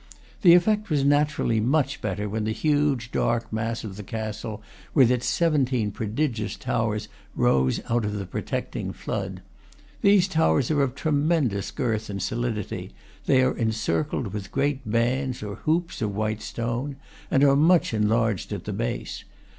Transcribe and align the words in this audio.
The 0.41 0.55
effect 0.55 0.89
was 0.89 1.05
naturally 1.05 1.59
much 1.59 2.01
better 2.01 2.27
when 2.27 2.43
the 2.43 2.51
huge, 2.53 3.11
dark 3.11 3.53
mass 3.53 3.83
of 3.83 3.97
the 3.97 4.03
castle, 4.03 4.63
with 4.95 5.11
its 5.11 5.27
seventeen 5.27 5.91
prodigious 5.91 6.55
towers, 6.55 7.07
rose 7.35 7.81
out 7.87 8.03
of 8.03 8.13
the 8.13 8.25
protecting 8.25 8.93
flood. 8.93 9.43
These 10.01 10.27
towers 10.27 10.71
are 10.71 10.81
of 10.81 10.95
tremendous 10.95 11.69
girth 11.69 12.09
and 12.09 12.19
soli 12.19 12.51
dity; 12.51 12.91
they 13.27 13.43
are 13.43 13.55
encircled 13.55 14.33
with 14.33 14.51
great 14.51 14.89
bands, 14.89 15.43
or 15.43 15.57
hoops, 15.57 16.01
of 16.01 16.15
white 16.15 16.41
stone, 16.41 16.95
and 17.29 17.43
are 17.43 17.55
much 17.55 17.93
enlarged 17.93 18.51
at 18.51 18.63
the 18.63 18.73
base. 18.73 19.23